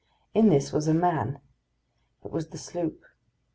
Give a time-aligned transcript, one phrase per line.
[0.33, 1.39] In this was a man.
[2.25, 3.03] It was the sloop.